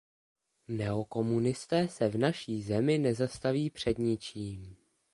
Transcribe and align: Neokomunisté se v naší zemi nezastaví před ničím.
Neokomunisté 0.67 1.87
se 1.87 2.09
v 2.09 2.17
naší 2.17 2.61
zemi 2.63 2.97
nezastaví 2.97 3.69
před 3.69 3.97
ničím. 3.97 4.75